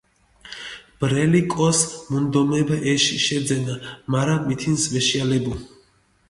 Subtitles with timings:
[1.01, 1.81] ბრელი კოს
[2.13, 3.77] მუნდომებ, ეში შეძენა,
[4.15, 5.55] მარა მითინს ვეშიალებუ.